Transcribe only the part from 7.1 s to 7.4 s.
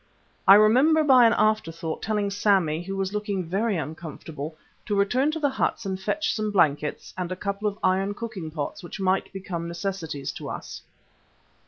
and a